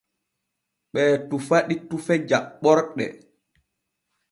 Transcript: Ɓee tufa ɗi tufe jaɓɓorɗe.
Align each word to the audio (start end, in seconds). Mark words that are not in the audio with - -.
Ɓee 0.93 1.13
tufa 1.27 1.57
ɗi 1.67 1.75
tufe 1.89 2.13
jaɓɓorɗe. 2.29 3.05